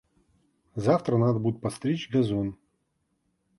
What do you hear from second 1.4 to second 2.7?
постричь газон.